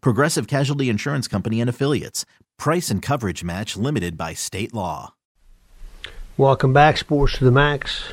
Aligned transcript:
Progressive 0.00 0.46
Casualty 0.46 0.88
Insurance 0.88 1.28
Company 1.28 1.60
and 1.60 1.70
Affiliates. 1.70 2.24
Price 2.58 2.90
and 2.90 3.02
coverage 3.02 3.44
match 3.44 3.76
limited 3.76 4.16
by 4.16 4.34
state 4.34 4.72
law. 4.74 5.14
Welcome 6.36 6.72
back, 6.72 6.96
Sports 6.96 7.38
to 7.38 7.44
the 7.44 7.50
Max. 7.50 8.12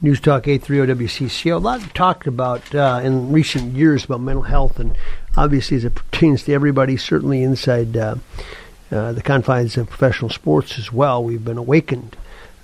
News 0.00 0.20
Talk 0.20 0.48
830 0.48 1.06
WCCO. 1.06 1.54
A 1.54 1.58
lot 1.58 1.94
talked 1.94 2.26
about 2.26 2.74
uh, 2.74 3.00
in 3.04 3.30
recent 3.30 3.74
years 3.74 4.04
about 4.04 4.20
mental 4.20 4.42
health, 4.42 4.80
and 4.80 4.96
obviously 5.36 5.76
as 5.76 5.84
it 5.84 5.94
pertains 5.94 6.42
to 6.44 6.52
everybody, 6.52 6.96
certainly 6.96 7.42
inside 7.44 7.96
uh, 7.96 8.16
uh, 8.90 9.12
the 9.12 9.22
confines 9.22 9.76
of 9.76 9.88
professional 9.88 10.28
sports 10.28 10.78
as 10.78 10.92
well, 10.92 11.22
we've 11.22 11.44
been 11.44 11.56
awakened, 11.56 12.16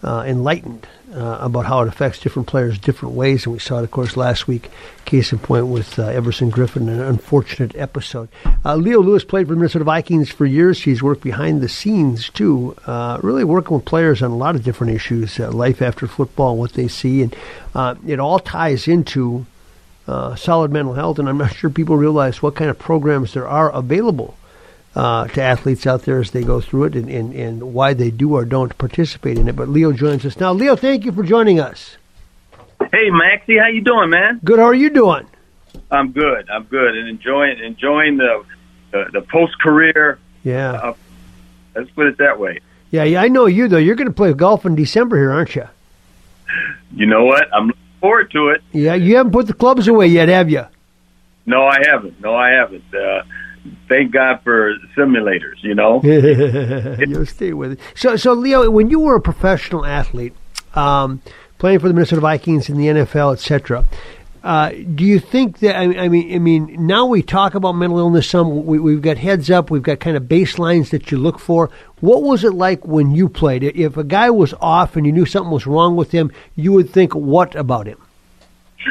uh, 0.02 0.24
enlightened 0.26 0.86
uh, 1.12 1.38
about 1.40 1.66
how 1.66 1.80
it 1.80 1.88
affects 1.88 2.20
different 2.20 2.46
players 2.46 2.78
different 2.78 3.14
ways. 3.14 3.44
And 3.46 3.52
we 3.52 3.58
saw 3.58 3.78
it, 3.78 3.84
of 3.84 3.90
course, 3.90 4.16
last 4.16 4.46
week, 4.46 4.70
case 5.04 5.32
in 5.32 5.38
point 5.38 5.66
with 5.66 5.98
uh, 5.98 6.06
Everson 6.06 6.50
Griffen, 6.50 6.88
an 6.88 7.00
unfortunate 7.00 7.74
episode. 7.76 8.28
Uh, 8.64 8.76
Leo 8.76 9.00
Lewis 9.00 9.24
played 9.24 9.48
for 9.48 9.56
Minnesota 9.56 9.84
Vikings 9.84 10.30
for 10.30 10.46
years. 10.46 10.82
He's 10.82 11.02
worked 11.02 11.22
behind 11.22 11.60
the 11.60 11.68
scenes, 11.68 12.30
too, 12.30 12.76
uh, 12.86 13.18
really 13.22 13.44
working 13.44 13.76
with 13.76 13.84
players 13.84 14.22
on 14.22 14.30
a 14.30 14.36
lot 14.36 14.54
of 14.54 14.62
different 14.62 14.92
issues, 14.92 15.40
uh, 15.40 15.50
life 15.50 15.82
after 15.82 16.06
football, 16.06 16.56
what 16.56 16.74
they 16.74 16.88
see. 16.88 17.22
And 17.22 17.34
it 18.06 18.20
all 18.20 18.38
ties 18.38 18.86
into 18.86 19.46
solid 20.06 20.70
mental 20.70 20.94
health. 20.94 21.18
And 21.18 21.28
I'm 21.28 21.38
not 21.38 21.54
sure 21.54 21.70
people 21.70 21.96
realize 21.96 22.42
what 22.42 22.54
kind 22.54 22.70
of 22.70 22.78
programs 22.78 23.34
there 23.34 23.48
are 23.48 23.70
available 23.70 24.37
uh, 24.98 25.28
to 25.28 25.40
athletes 25.40 25.86
out 25.86 26.02
there 26.02 26.18
as 26.18 26.32
they 26.32 26.42
go 26.42 26.60
through 26.60 26.82
it 26.82 26.96
and, 26.96 27.08
and, 27.08 27.32
and 27.32 27.72
why 27.72 27.94
they 27.94 28.10
do 28.10 28.34
or 28.34 28.44
don't 28.44 28.76
participate 28.78 29.38
in 29.38 29.46
it. 29.46 29.54
But 29.54 29.68
Leo 29.68 29.92
joins 29.92 30.26
us 30.26 30.38
now. 30.40 30.52
Leo, 30.52 30.74
thank 30.74 31.04
you 31.04 31.12
for 31.12 31.22
joining 31.22 31.60
us. 31.60 31.96
Hey, 32.90 33.08
Maxie, 33.10 33.58
how 33.58 33.68
you 33.68 33.80
doing, 33.80 34.10
man? 34.10 34.40
Good. 34.42 34.58
How 34.58 34.64
are 34.64 34.74
you 34.74 34.90
doing? 34.90 35.28
I'm 35.92 36.10
good. 36.10 36.50
I'm 36.50 36.64
good, 36.64 36.96
and 36.96 37.08
enjoying 37.08 37.60
enjoying 37.60 38.16
the 38.16 38.44
the, 38.90 39.04
the 39.12 39.20
post 39.20 39.56
career. 39.60 40.18
Yeah. 40.42 40.72
Uh, 40.72 40.94
let's 41.76 41.90
put 41.90 42.06
it 42.08 42.18
that 42.18 42.40
way. 42.40 42.58
Yeah, 42.90 43.04
yeah. 43.04 43.22
I 43.22 43.28
know 43.28 43.46
you 43.46 43.68
though. 43.68 43.78
You're 43.78 43.94
going 43.94 44.08
to 44.08 44.14
play 44.14 44.32
golf 44.32 44.66
in 44.66 44.74
December 44.74 45.16
here, 45.16 45.30
aren't 45.30 45.54
you? 45.54 45.68
You 46.94 47.06
know 47.06 47.24
what? 47.24 47.46
I'm 47.54 47.68
looking 47.68 47.82
forward 48.00 48.30
to 48.32 48.48
it. 48.48 48.62
Yeah, 48.72 48.94
you 48.94 49.16
haven't 49.16 49.32
put 49.32 49.46
the 49.46 49.54
clubs 49.54 49.86
away 49.86 50.08
yet, 50.08 50.28
have 50.28 50.50
you? 50.50 50.66
No, 51.46 51.66
I 51.66 51.78
haven't. 51.86 52.20
No, 52.20 52.34
I 52.34 52.50
haven't. 52.50 52.84
Uh, 52.92 53.22
thank 53.88 54.12
God 54.12 54.40
for 54.42 54.76
simulators, 54.96 55.62
you 55.62 55.74
know. 55.74 56.00
You'll 57.06 57.26
stay 57.26 57.52
with 57.52 57.72
it. 57.72 57.80
So, 57.94 58.16
so 58.16 58.32
Leo, 58.32 58.70
when 58.70 58.90
you 58.90 59.00
were 59.00 59.16
a 59.16 59.20
professional 59.20 59.84
athlete, 59.84 60.34
um, 60.74 61.22
playing 61.58 61.80
for 61.80 61.88
the 61.88 61.94
Minnesota 61.94 62.20
Vikings 62.20 62.68
in 62.68 62.76
the 62.76 62.86
NFL, 62.86 63.32
etc., 63.34 63.84
uh, 64.44 64.70
do 64.94 65.04
you 65.04 65.18
think 65.18 65.58
that 65.58 65.76
I, 65.76 66.04
I, 66.04 66.08
mean, 66.08 66.34
I 66.34 66.38
mean, 66.38 66.86
now 66.86 67.06
we 67.06 67.22
talk 67.22 67.54
about 67.54 67.72
mental 67.72 67.98
illness. 67.98 68.28
Some 68.28 68.64
we, 68.66 68.92
have 68.92 69.02
got 69.02 69.18
heads 69.18 69.50
up. 69.50 69.70
We've 69.70 69.82
got 69.82 69.98
kind 69.98 70.16
of 70.16 70.24
baselines 70.24 70.90
that 70.90 71.10
you 71.10 71.18
look 71.18 71.38
for. 71.38 71.70
What 72.00 72.22
was 72.22 72.44
it 72.44 72.54
like 72.54 72.86
when 72.86 73.10
you 73.10 73.28
played? 73.28 73.64
If 73.64 73.96
a 73.96 74.04
guy 74.04 74.30
was 74.30 74.54
off 74.60 74.96
and 74.96 75.04
you 75.04 75.12
knew 75.12 75.26
something 75.26 75.50
was 75.50 75.66
wrong 75.66 75.96
with 75.96 76.12
him, 76.12 76.30
you 76.54 76.72
would 76.72 76.90
think 76.90 77.14
what 77.14 77.56
about 77.56 77.86
him? 77.86 78.00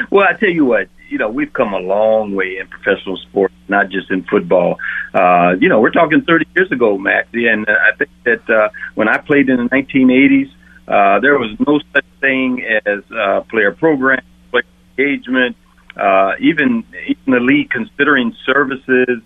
Well, 0.09 0.27
I 0.27 0.33
tell 0.33 0.49
you 0.49 0.65
what, 0.65 0.89
you 1.09 1.17
know, 1.17 1.29
we've 1.29 1.51
come 1.53 1.73
a 1.73 1.79
long 1.79 2.35
way 2.35 2.57
in 2.57 2.67
professional 2.67 3.17
sports, 3.17 3.53
not 3.67 3.89
just 3.89 4.11
in 4.11 4.23
football. 4.23 4.77
Uh, 5.13 5.55
you 5.59 5.69
know, 5.69 5.79
we're 5.79 5.91
talking 5.91 6.21
30 6.21 6.45
years 6.55 6.71
ago, 6.71 6.97
Maxie, 6.97 7.47
and 7.47 7.65
I 7.67 7.95
think 7.97 8.09
that 8.25 8.49
uh, 8.49 8.69
when 8.95 9.07
I 9.07 9.17
played 9.17 9.49
in 9.49 9.57
the 9.57 9.69
1980s, 9.69 10.51
uh, 10.87 11.19
there 11.19 11.37
was 11.37 11.55
no 11.65 11.79
such 11.93 12.05
thing 12.21 12.63
as 12.63 13.03
uh, 13.11 13.41
player 13.49 13.71
program, 13.71 14.23
player 14.51 14.63
engagement, 14.97 15.55
uh, 15.97 16.33
even 16.39 16.85
even 17.07 17.33
the 17.33 17.39
league 17.39 17.69
considering 17.69 18.35
services 18.45 19.21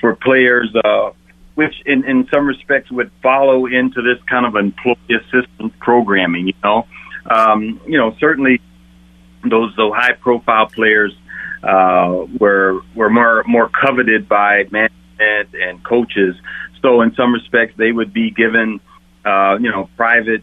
for 0.00 0.14
players, 0.14 0.72
uh, 0.84 1.10
which 1.54 1.82
in, 1.84 2.04
in 2.04 2.28
some 2.32 2.46
respects 2.46 2.90
would 2.92 3.10
follow 3.22 3.66
into 3.66 4.02
this 4.02 4.22
kind 4.28 4.46
of 4.46 4.54
employee 4.54 4.96
assistance 5.10 5.72
programming. 5.80 6.46
You 6.48 6.54
know, 6.62 6.86
um, 7.26 7.80
you 7.86 7.98
know, 7.98 8.14
certainly 8.20 8.60
those 9.44 9.74
those 9.76 9.92
high 9.94 10.12
profile 10.12 10.66
players 10.66 11.14
uh, 11.62 12.26
were 12.38 12.80
were 12.94 13.10
more 13.10 13.44
more 13.46 13.68
coveted 13.68 14.28
by 14.28 14.64
management 14.70 15.54
and 15.54 15.82
coaches. 15.84 16.36
So 16.82 17.02
in 17.02 17.14
some 17.14 17.32
respects, 17.32 17.74
they 17.76 17.92
would 17.92 18.12
be 18.12 18.30
given 18.30 18.80
uh, 19.24 19.58
you 19.60 19.70
know 19.70 19.88
private 19.96 20.42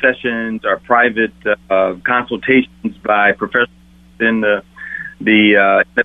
sessions 0.00 0.64
or 0.64 0.78
private 0.78 1.32
uh, 1.70 1.94
consultations 2.04 2.96
by 3.02 3.32
professionals 3.32 3.70
in 4.20 4.40
the 4.40 4.62
the. 5.20 5.84
Uh, 5.96 6.02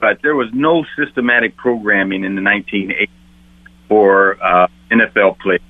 but 0.00 0.22
there 0.22 0.36
was 0.36 0.48
no 0.52 0.84
systematic 0.96 1.56
programming 1.56 2.22
in 2.22 2.36
the 2.36 2.40
1980s 2.40 3.08
for 3.88 4.38
uh, 4.40 4.68
NFL 4.92 5.40
players, 5.40 5.60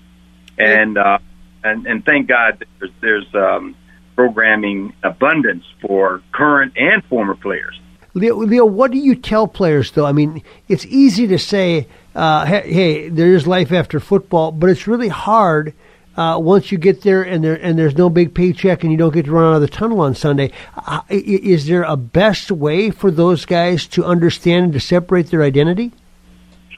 and 0.58 0.98
uh, 0.98 1.19
and 1.64 1.87
and 1.87 2.04
thank 2.04 2.26
God 2.26 2.64
there's 2.78 2.92
there's 3.00 3.34
um, 3.34 3.75
programming 4.19 4.93
abundance 5.05 5.62
for 5.81 6.21
current 6.33 6.73
and 6.77 7.05
former 7.05 7.37
players. 7.37 7.79
Leo, 8.15 8.34
Leo, 8.34 8.65
what 8.65 8.91
do 8.91 8.99
you 8.99 9.15
tell 9.15 9.47
players 9.47 9.93
though? 9.93 10.06
I 10.06 10.11
mean, 10.11 10.43
it's 10.67 10.84
easy 10.87 11.29
to 11.29 11.39
say, 11.39 11.87
uh, 12.17 12.45
hey, 12.45 12.73
hey, 12.73 13.09
there 13.11 13.33
is 13.33 13.47
life 13.47 13.71
after 13.71 14.01
football, 14.01 14.51
but 14.51 14.71
it's 14.71 14.89
really 14.89 15.06
hard 15.06 15.73
uh, 16.17 16.37
once 16.37 16.73
you 16.73 16.79
get 16.79 17.03
there 17.03 17.23
and 17.23 17.45
there 17.45 17.55
and 17.55 17.79
there's 17.79 17.97
no 17.97 18.11
big 18.11 18.34
paycheck 18.34 18.83
and 18.83 18.91
you 18.91 18.99
don't 18.99 19.15
get 19.15 19.27
to 19.27 19.31
run 19.31 19.45
out 19.45 19.55
of 19.55 19.61
the 19.61 19.69
tunnel 19.69 20.01
on 20.01 20.17
Sunday. 20.17 20.50
Uh, 20.75 21.03
is 21.09 21.69
there 21.69 21.85
a 21.85 21.97
best 21.97 22.50
way 22.50 22.91
for 22.91 23.12
those 23.12 23.45
guys 23.45 23.87
to 23.87 24.05
understand 24.05 24.65
and 24.65 24.73
to 24.73 24.81
separate 24.81 25.31
their 25.31 25.45
identity? 25.45 25.93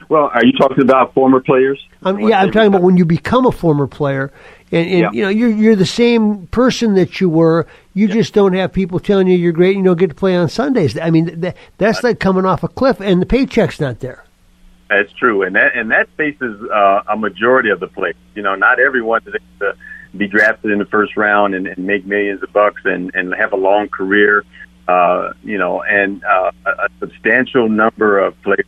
Well, 0.09 0.29
are 0.31 0.45
you 0.45 0.51
talking 0.51 0.83
about 0.83 1.15
former 1.15 1.39
players? 1.39 1.81
Um, 2.03 2.19
yeah, 2.19 2.39
I'm 2.39 2.51
talking 2.51 2.67
about 2.67 2.83
when 2.83 2.97
you 2.97 3.05
become 3.05 3.47
a 3.47 3.51
former 3.51 3.87
player 3.87 4.31
and, 4.71 4.89
and 4.89 4.99
yeah. 4.99 5.11
you 5.11 5.21
know 5.23 5.29
you're 5.29 5.49
you're 5.49 5.75
the 5.75 5.85
same 5.85 6.47
person 6.47 6.95
that 6.95 7.19
you 7.19 7.29
were. 7.29 7.67
You 7.93 8.07
yeah. 8.07 8.13
just 8.13 8.33
don't 8.33 8.53
have 8.53 8.71
people 8.71 8.99
telling 8.99 9.27
you 9.27 9.37
you're 9.37 9.51
great. 9.51 9.75
and 9.75 9.85
You 9.85 9.91
don't 9.91 9.99
get 9.99 10.09
to 10.09 10.15
play 10.15 10.35
on 10.35 10.47
Sundays. 10.47 10.97
I 10.97 11.09
mean, 11.09 11.41
that, 11.41 11.57
that's 11.77 12.03
like 12.03 12.19
coming 12.19 12.45
off 12.45 12.63
a 12.63 12.69
cliff, 12.69 13.01
and 13.01 13.21
the 13.21 13.25
paycheck's 13.25 13.79
not 13.79 13.99
there. 13.99 14.23
That's 14.89 15.11
true, 15.13 15.43
and 15.43 15.55
that 15.55 15.75
and 15.75 15.91
that 15.91 16.07
faces 16.17 16.61
uh, 16.69 17.03
a 17.09 17.17
majority 17.17 17.69
of 17.69 17.79
the 17.79 17.87
players. 17.87 18.15
You 18.35 18.43
know, 18.43 18.55
not 18.55 18.79
everyone 18.79 19.21
is 19.25 19.33
able 19.33 19.73
to 19.73 19.77
be 20.17 20.27
drafted 20.27 20.71
in 20.71 20.79
the 20.79 20.85
first 20.85 21.15
round 21.15 21.55
and, 21.55 21.67
and 21.67 21.85
make 21.85 22.05
millions 22.05 22.41
of 22.43 22.51
bucks 22.53 22.81
and 22.85 23.11
and 23.13 23.33
have 23.33 23.53
a 23.53 23.57
long 23.57 23.89
career. 23.89 24.43
Uh, 24.87 25.31
you 25.43 25.57
know, 25.57 25.81
and 25.83 26.23
uh, 26.23 26.51
a, 26.65 26.69
a 26.69 26.87
substantial 26.99 27.69
number 27.69 28.19
of 28.19 28.41
players 28.41 28.65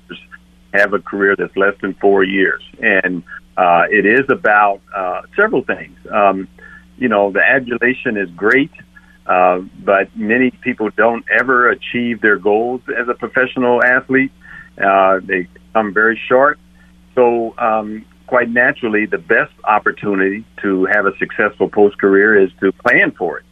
have 0.74 0.94
a 0.94 1.00
career 1.00 1.36
that's 1.36 1.56
less 1.58 1.76
than 1.82 1.94
four 1.96 2.24
years, 2.24 2.64
and 2.82 3.24
uh, 3.58 3.86
it 3.90 4.06
is 4.06 4.26
about 4.30 4.82
uh, 4.96 5.22
several 5.36 5.64
things. 5.64 5.98
Um, 6.10 6.48
you 6.98 7.08
know, 7.08 7.32
the 7.32 7.42
adulation 7.42 8.18
is 8.18 8.30
great, 8.32 8.72
uh, 9.26 9.60
but 9.84 10.16
many 10.16 10.52
people 10.52 10.90
don't 10.96 11.26
ever 11.30 11.70
achieve 11.70 12.22
their 12.22 12.38
goals 12.38 12.82
as 12.98 13.08
a 13.08 13.14
professional 13.14 13.84
athlete. 13.84 14.32
Uh, 14.82 15.20
they 15.24 15.48
come 15.74 15.94
very 15.94 16.20
short. 16.28 16.60
So, 17.16 17.54
um, 17.58 18.06
quite 18.28 18.50
naturally, 18.50 19.06
the 19.06 19.20
best 19.20 19.54
opportunity 19.64 20.46
to 20.62 20.86
have 20.86 21.06
a 21.06 21.16
successful 21.18 21.70
post 21.70 21.98
career 22.00 22.36
is 22.36 22.52
to 22.60 22.72
plan 22.72 23.12
for 23.12 23.40
it. 23.40 23.46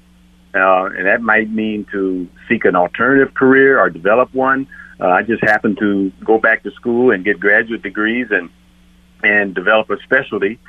Uh, 0.53 0.86
and 0.86 1.06
that 1.06 1.21
might 1.21 1.50
mean 1.50 1.86
to 1.92 2.27
seek 2.50 2.65
an 2.65 2.75
alternative 2.75 3.33
career 3.33 3.80
or 3.80 3.89
develop 3.89 4.33
one. 4.33 4.68
Uh, 5.00 5.07
I 5.07 5.24
just 5.24 5.42
happened 5.44 5.77
to 5.80 6.12
go 6.24 6.38
back 6.38 6.63
to 6.63 6.71
school 6.71 7.12
and 7.12 7.24
get 7.24 7.39
graduate 7.39 7.81
degrees 7.81 8.27
and 8.31 8.50
and 9.23 9.53
develop 9.53 9.89
a 9.89 9.97
specialty 10.03 10.59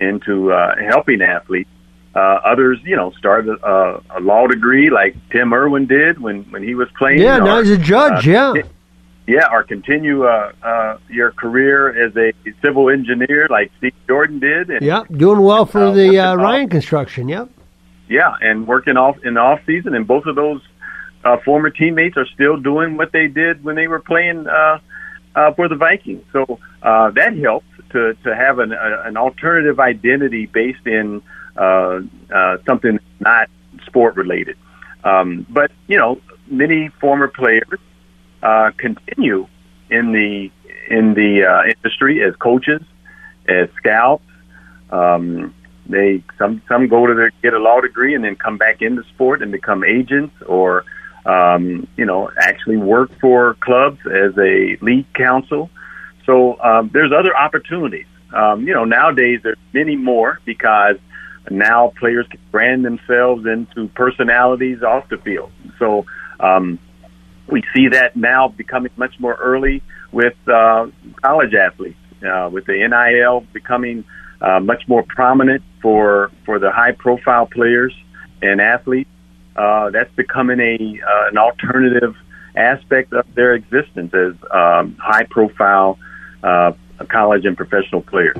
into 0.00 0.52
uh, 0.52 0.74
helping 0.76 1.22
athletes. 1.22 1.70
Uh, 2.14 2.18
others, 2.44 2.78
you 2.84 2.94
know, 2.94 3.10
started 3.12 3.58
a, 3.62 4.02
a 4.10 4.20
law 4.20 4.46
degree 4.46 4.90
like 4.90 5.16
Tim 5.30 5.54
Irwin 5.54 5.86
did 5.86 6.20
when, 6.20 6.42
when 6.50 6.62
he 6.62 6.74
was 6.74 6.88
playing. 6.98 7.20
Yeah, 7.20 7.38
or, 7.38 7.44
now 7.44 7.58
he's 7.60 7.70
a 7.70 7.78
judge. 7.78 8.28
uh, 8.28 8.52
yeah. 8.54 8.62
yeah, 9.26 9.48
or 9.50 9.62
continue 9.62 10.24
uh, 10.24 10.52
uh, 10.62 10.98
your 11.08 11.32
career 11.32 12.06
as 12.06 12.14
a 12.16 12.34
civil 12.60 12.90
engineer 12.90 13.48
like 13.48 13.72
Steve 13.78 13.94
Jordan 14.06 14.40
did. 14.40 14.68
And, 14.68 14.82
Yep, 14.82 15.06
doing 15.16 15.40
well 15.40 15.64
for 15.64 15.90
the 15.90 16.18
uh, 16.18 16.34
Ryan 16.34 16.68
construction. 16.68 17.28
Yep. 17.28 17.48
Yeah, 18.08 18.34
and 18.42 18.66
working 18.66 18.98
off 18.98 19.16
in 19.24 19.34
the 19.34 19.40
off 19.40 19.60
season, 19.64 19.94
and 19.94 20.06
both 20.06 20.26
of 20.26 20.36
those 20.36 20.60
uh, 21.24 21.38
former 21.46 21.70
teammates 21.70 22.18
are 22.18 22.26
still 22.26 22.58
doing 22.58 22.98
what 22.98 23.12
they 23.12 23.26
did 23.26 23.64
when 23.64 23.74
they 23.74 23.86
were 23.86 24.00
playing 24.00 24.46
uh, 24.46 24.80
uh, 25.34 25.54
for 25.54 25.68
the 25.68 25.76
Vikings. 25.76 26.24
So 26.30 26.58
uh, 26.82 27.10
that 27.12 27.36
helps 27.38 27.66
to 27.92 28.14
to 28.24 28.34
have 28.34 28.58
an 28.58 28.72
a, 28.72 29.02
an 29.04 29.16
alternative 29.16 29.80
identity 29.80 30.46
based 30.46 30.86
in 30.86 31.22
uh, 31.56 32.00
uh, 32.32 32.58
something 32.66 32.98
not 33.20 33.48
sport 33.86 34.16
related. 34.16 34.56
Um, 35.04 35.46
but 35.48 35.70
you 35.86 35.98
know, 35.98 36.20
many 36.46 36.88
former 37.00 37.28
players 37.28 37.78
uh, 38.42 38.70
continue 38.76 39.46
in 39.90 40.12
the 40.12 40.50
in 40.88 41.14
the 41.14 41.44
uh, 41.44 41.64
industry 41.64 42.22
as 42.22 42.34
coaches, 42.36 42.82
as 43.48 43.68
scouts. 43.76 44.24
Um, 44.90 45.54
they 45.86 46.22
some 46.38 46.62
some 46.68 46.88
go 46.88 47.06
to 47.06 47.14
their, 47.14 47.32
get 47.42 47.54
a 47.54 47.58
law 47.58 47.80
degree 47.80 48.14
and 48.14 48.24
then 48.24 48.36
come 48.36 48.56
back 48.56 48.82
into 48.82 49.02
sport 49.04 49.42
and 49.42 49.50
become 49.50 49.84
agents 49.84 50.34
or 50.46 50.84
um, 51.26 51.86
you 51.96 52.04
know 52.04 52.30
actually 52.38 52.76
work 52.76 53.10
for 53.20 53.54
clubs 53.54 53.98
as 54.06 54.36
a 54.38 54.76
league 54.80 55.12
counsel. 55.14 55.70
So 56.26 56.60
um, 56.60 56.90
there's 56.92 57.12
other 57.12 57.36
opportunities. 57.36 58.06
Um, 58.32 58.66
you 58.66 58.74
know 58.74 58.84
nowadays 58.84 59.40
there's 59.42 59.58
many 59.72 59.96
more 59.96 60.40
because 60.44 60.96
now 61.50 61.92
players 61.98 62.26
can 62.28 62.40
brand 62.50 62.84
themselves 62.84 63.46
into 63.46 63.88
personalities 63.88 64.82
off 64.82 65.08
the 65.08 65.18
field. 65.18 65.50
So 65.78 66.06
um, 66.40 66.78
we 67.48 67.62
see 67.74 67.88
that 67.88 68.16
now 68.16 68.48
becoming 68.48 68.92
much 68.96 69.18
more 69.18 69.34
early 69.34 69.82
with 70.12 70.36
uh, 70.48 70.88
college 71.22 71.54
athletes, 71.54 71.98
uh, 72.24 72.48
with 72.52 72.66
the 72.66 72.74
NIL 72.74 73.40
becoming 73.52 74.04
uh, 74.40 74.60
much 74.60 74.86
more 74.88 75.02
prominent 75.02 75.62
for 75.80 76.30
for 76.44 76.58
the 76.58 76.70
high 76.70 76.92
profile 76.92 77.46
players 77.46 77.94
and 78.40 78.60
athletes. 78.60 79.10
Uh, 79.54 79.90
that's 79.90 80.12
becoming 80.14 80.60
a 80.60 81.00
uh, 81.06 81.28
an 81.28 81.38
alternative 81.38 82.16
aspect 82.56 83.12
of 83.12 83.24
their 83.34 83.54
existence 83.54 84.12
as 84.14 84.34
um, 84.50 84.96
high 85.00 85.24
profile 85.24 85.98
uh, 86.42 86.72
college 87.08 87.44
and 87.44 87.56
professional 87.56 88.02
players. 88.02 88.36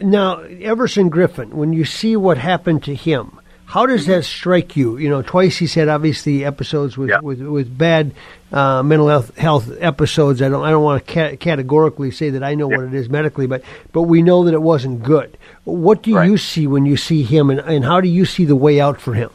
Now, 0.00 0.38
Everson 0.40 1.10
Griffen, 1.10 1.50
when 1.50 1.72
you 1.72 1.84
see 1.84 2.16
what 2.16 2.36
happened 2.36 2.82
to 2.84 2.94
him, 2.94 3.38
how 3.66 3.86
does 3.86 4.06
that 4.06 4.24
strike 4.24 4.76
you? 4.76 4.96
You 4.98 5.08
know, 5.08 5.22
twice 5.22 5.56
he 5.56 5.66
said 5.66 5.88
obviously 5.88 6.44
episodes 6.44 6.98
with 6.98 7.10
Yeah. 7.10 7.20
with, 7.22 7.40
with 7.40 7.76
bad 7.78 8.12
uh, 8.52 8.82
mental 8.82 9.08
health, 9.08 9.36
health 9.36 9.70
episodes. 9.80 10.42
I 10.42 10.48
don't 10.48 10.64
I 10.64 10.70
don't 10.70 10.82
want 10.82 11.06
to 11.06 11.12
ca- 11.12 11.36
categorically 11.36 12.10
say 12.10 12.30
that 12.30 12.42
I 12.42 12.54
know 12.54 12.66
what 12.68 12.80
it 12.80 12.92
is 12.94 13.08
medically, 13.08 13.46
but 13.46 13.62
but 13.92 14.02
we 14.02 14.20
know 14.22 14.44
that 14.44 14.54
it 14.54 14.62
wasn't 14.62 15.02
good. 15.02 15.38
What 15.64 16.02
do 16.02 16.14
Right. 16.16 16.28
you 16.28 16.36
see 16.36 16.66
when 16.66 16.86
you 16.86 16.96
see 16.96 17.22
him, 17.22 17.48
and, 17.50 17.60
and 17.60 17.84
how 17.84 18.00
do 18.00 18.08
you 18.08 18.24
see 18.26 18.44
the 18.44 18.56
way 18.56 18.80
out 18.80 19.00
for 19.00 19.14
him? 19.14 19.30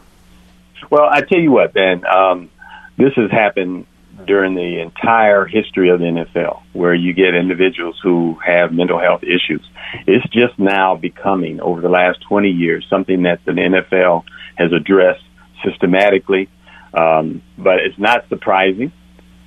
Well, 0.90 1.08
I 1.10 1.22
tell 1.22 1.40
you 1.40 1.52
what, 1.52 1.74
Ben, 1.74 2.06
um, 2.06 2.50
this 2.98 3.14
has 3.16 3.32
happened 3.32 3.86
during 4.30 4.54
the 4.54 4.80
entire 4.80 5.44
history 5.44 5.90
of 5.90 6.00
the 6.00 6.06
NFL, 6.06 6.62
where 6.74 6.94
you 6.94 7.14
get 7.14 7.34
individuals 7.34 8.00
who 8.04 8.38
have 8.46 8.72
mental 8.72 9.00
health 9.00 9.24
issues. 9.24 9.68
It's 10.06 10.24
just 10.30 10.60
now 10.60 10.96
becoming, 10.96 11.60
over 11.60 11.82
the 11.82 11.90
last 11.90 12.22
20 12.30 12.52
years, 12.52 12.86
something 12.92 13.24
that 13.24 13.44
the 13.44 13.54
NFL 13.54 14.26
has 14.56 14.72
addressed 14.72 15.24
systematically. 15.66 16.48
Um, 16.94 17.42
but 17.58 17.80
it's 17.80 17.98
not 17.98 18.30
surprising, 18.30 18.92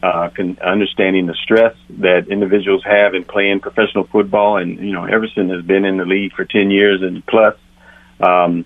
uh, 0.02 0.30
con- 0.34 0.58
understanding 0.60 1.26
the 1.26 1.36
stress 1.44 1.76
that 2.00 2.26
individuals 2.26 2.82
have 2.84 3.14
in 3.14 3.22
playing 3.22 3.60
professional 3.60 4.08
football. 4.08 4.56
And, 4.56 4.80
you 4.80 4.92
know, 4.92 5.04
Everson 5.04 5.48
has 5.50 5.64
been 5.64 5.84
in 5.84 5.96
the 5.96 6.04
league 6.04 6.32
for 6.32 6.44
10 6.44 6.72
years 6.72 7.02
and 7.02 7.24
plus. 7.24 7.54
Um, 8.18 8.64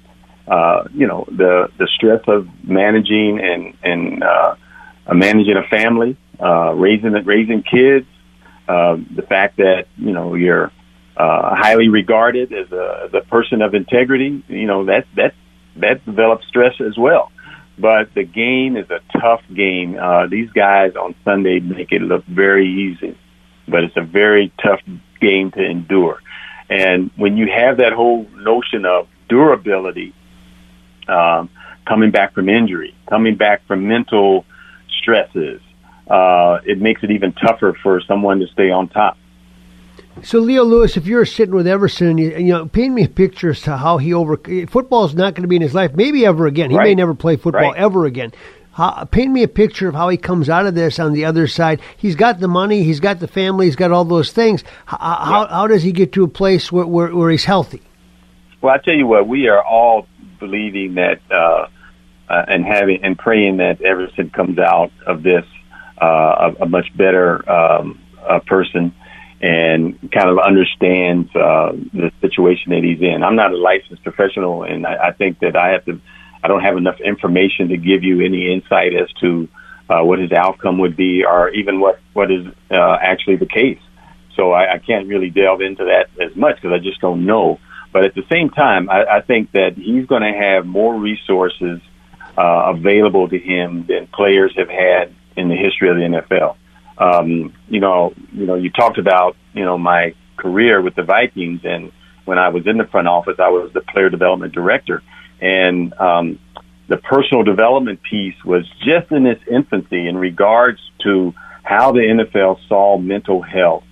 uh, 0.48 0.84
you 0.94 1.08
know 1.08 1.24
the 1.26 1.68
the 1.76 1.88
stress 1.88 2.22
of 2.28 2.46
managing 2.62 3.40
and 3.40 3.74
and 3.82 4.22
uh, 4.22 4.54
uh, 5.06 5.14
managing 5.14 5.56
a 5.56 5.62
family, 5.68 6.16
uh, 6.40 6.72
raising 6.74 7.12
raising 7.12 7.62
kids, 7.62 8.06
uh, 8.68 8.96
the 9.14 9.22
fact 9.22 9.58
that 9.58 9.86
you 9.96 10.12
know 10.12 10.34
you're 10.34 10.72
uh, 11.16 11.54
highly 11.54 11.88
regarded 11.88 12.52
as 12.52 12.70
a, 12.72 13.04
as 13.06 13.14
a 13.14 13.20
person 13.20 13.62
of 13.62 13.74
integrity, 13.74 14.42
you 14.48 14.66
know 14.66 14.84
that 14.86 15.06
that 15.14 15.34
that 15.76 16.04
develops 16.04 16.46
stress 16.46 16.74
as 16.80 16.96
well. 16.96 17.30
But 17.78 18.14
the 18.14 18.24
game 18.24 18.76
is 18.76 18.88
a 18.90 19.00
tough 19.20 19.42
game. 19.54 19.98
Uh, 20.00 20.26
these 20.26 20.50
guys 20.50 20.96
on 20.96 21.14
Sunday 21.24 21.60
make 21.60 21.92
it 21.92 22.00
look 22.00 22.24
very 22.24 22.66
easy, 22.66 23.16
but 23.68 23.84
it's 23.84 23.96
a 23.96 24.02
very 24.02 24.50
tough 24.62 24.80
game 25.20 25.50
to 25.52 25.62
endure. 25.62 26.22
And 26.68 27.10
when 27.16 27.36
you 27.36 27.48
have 27.50 27.76
that 27.78 27.92
whole 27.92 28.26
notion 28.34 28.86
of 28.86 29.08
durability, 29.28 30.14
um, 31.06 31.50
coming 31.86 32.10
back 32.10 32.34
from 32.34 32.48
injury, 32.48 32.94
coming 33.08 33.36
back 33.36 33.66
from 33.66 33.86
mental 33.86 34.44
stresses, 35.06 35.60
uh, 36.08 36.58
it 36.64 36.80
makes 36.80 37.04
it 37.04 37.12
even 37.12 37.32
tougher 37.32 37.76
for 37.80 38.00
someone 38.00 38.40
to 38.40 38.48
stay 38.48 38.70
on 38.70 38.88
top. 38.88 39.16
So, 40.22 40.40
Leo 40.40 40.64
Lewis, 40.64 40.96
if 40.96 41.06
you're 41.06 41.24
sitting 41.26 41.54
with 41.54 41.66
Everson, 41.66 42.08
and 42.08 42.18
you, 42.18 42.30
you 42.30 42.52
know, 42.52 42.66
paint 42.66 42.92
me 42.92 43.04
a 43.04 43.08
picture 43.08 43.50
as 43.50 43.60
to 43.62 43.76
how 43.76 43.98
he 43.98 44.14
over 44.14 44.36
football 44.66 45.04
is 45.04 45.14
not 45.14 45.34
going 45.34 45.42
to 45.42 45.48
be 45.48 45.56
in 45.56 45.62
his 45.62 45.74
life, 45.74 45.94
maybe 45.94 46.24
ever 46.26 46.46
again. 46.46 46.70
He 46.70 46.78
may 46.78 46.94
never 46.94 47.14
play 47.14 47.36
football 47.36 47.72
Right. 47.72 47.76
ever 47.76 48.06
again. 48.06 48.32
How, 48.72 49.04
paint 49.04 49.30
me 49.30 49.42
a 49.42 49.48
picture 49.48 49.88
of 49.88 49.94
how 49.94 50.08
he 50.08 50.16
comes 50.16 50.48
out 50.48 50.66
of 50.66 50.74
this 50.74 50.98
on 50.98 51.12
the 51.12 51.26
other 51.26 51.46
side. 51.46 51.80
He's 51.96 52.16
got 52.16 52.40
the 52.40 52.48
money, 52.48 52.82
he's 52.82 53.00
got 53.00 53.20
the 53.20 53.28
family, 53.28 53.66
he's 53.66 53.76
got 53.76 53.90
all 53.92 54.04
those 54.04 54.32
things. 54.32 54.64
How, 54.86 54.98
how, 54.98 55.46
how 55.48 55.66
does 55.66 55.82
he 55.82 55.92
get 55.92 56.12
to 56.12 56.24
a 56.24 56.28
place 56.28 56.72
where, 56.72 56.86
where, 56.86 57.14
where 57.14 57.30
he's 57.30 57.44
healthy? 57.44 57.82
Well, 58.60 58.74
I 58.74 58.78
tell 58.78 58.94
you 58.94 59.06
what, 59.06 59.28
we 59.28 59.48
are 59.48 59.62
all 59.62 60.06
believing 60.38 60.94
that 60.94 61.20
uh, 61.30 61.68
uh, 62.28 62.44
and 62.48 62.64
having 62.64 63.02
and 63.04 63.18
praying 63.18 63.58
that 63.58 63.80
Everson 63.82 64.30
comes 64.30 64.58
out 64.58 64.92
of 65.06 65.22
this 65.22 65.44
uh, 66.00 66.52
a, 66.58 66.64
a 66.64 66.68
much 66.68 66.94
better 66.96 67.48
um, 67.50 68.00
uh, 68.26 68.40
person 68.40 68.94
and 69.40 69.98
kind 70.12 70.30
of 70.30 70.38
understands 70.38 71.34
uh, 71.36 71.72
the 71.92 72.10
situation 72.20 72.72
that 72.72 72.82
he's 72.82 73.00
in. 73.00 73.22
I'm 73.22 73.36
not 73.36 73.52
a 73.52 73.56
licensed 73.56 74.02
professional, 74.02 74.62
and 74.62 74.86
I, 74.86 75.08
I 75.08 75.12
think 75.12 75.40
that 75.40 75.56
I 75.56 75.70
have 75.70 75.84
to. 75.86 76.00
I 76.42 76.48
don't 76.48 76.62
have 76.62 76.76
enough 76.76 77.00
information 77.00 77.68
to 77.68 77.76
give 77.76 78.04
you 78.04 78.20
any 78.20 78.52
insight 78.52 78.94
as 78.94 79.10
to 79.20 79.48
uh, 79.88 80.02
what 80.02 80.18
his 80.18 80.32
outcome 80.32 80.78
would 80.78 80.96
be, 80.96 81.24
or 81.24 81.50
even 81.50 81.80
what 81.80 82.00
what 82.12 82.30
is 82.30 82.46
uh, 82.70 82.96
actually 83.00 83.36
the 83.36 83.46
case. 83.46 83.80
So 84.36 84.52
I, 84.52 84.74
I 84.74 84.78
can't 84.78 85.08
really 85.08 85.30
delve 85.30 85.60
into 85.60 85.84
that 85.84 86.08
as 86.22 86.36
much 86.36 86.56
because 86.56 86.72
I 86.72 86.78
just 86.78 87.00
don't 87.00 87.24
know. 87.24 87.58
But 87.92 88.04
at 88.04 88.14
the 88.14 88.24
same 88.30 88.50
time, 88.50 88.90
I, 88.90 89.04
I 89.04 89.20
think 89.22 89.52
that 89.52 89.76
he's 89.76 90.06
going 90.06 90.22
to 90.22 90.38
have 90.38 90.66
more 90.66 90.94
resources 90.94 91.80
uh, 92.36 92.72
available 92.74 93.28
to 93.28 93.38
him 93.38 93.86
than 93.86 94.06
players 94.08 94.54
have 94.56 94.68
had 94.68 95.14
in 95.36 95.48
the 95.48 95.56
history 95.56 95.88
of 95.88 95.96
the 95.96 96.02
NFL. 96.02 96.56
Um, 96.98 97.54
you 97.68 97.80
know, 97.80 98.14
you 98.32 98.46
know, 98.46 98.54
you 98.54 98.70
talked 98.70 98.98
about 98.98 99.36
you 99.52 99.64
know 99.64 99.78
my 99.78 100.14
career 100.36 100.80
with 100.80 100.94
the 100.94 101.02
Vikings, 101.02 101.60
and 101.64 101.92
when 102.24 102.38
I 102.38 102.48
was 102.48 102.66
in 102.66 102.78
the 102.78 102.86
front 102.86 103.08
office, 103.08 103.36
I 103.38 103.48
was 103.48 103.72
the 103.72 103.80
player 103.80 104.10
development 104.10 104.54
director, 104.54 105.02
and 105.40 105.92
um, 105.94 106.38
the 106.88 106.96
personal 106.96 107.42
development 107.42 108.00
piece 108.02 108.36
was 108.44 108.68
just 108.84 109.10
in 109.10 109.26
its 109.26 109.42
infancy 109.50 110.06
in 110.06 110.16
regards 110.16 110.80
to 111.02 111.34
how 111.62 111.92
the 111.92 112.00
NFL 112.00 112.58
saw 112.68 112.96
mental 112.96 113.42
health 113.42 113.84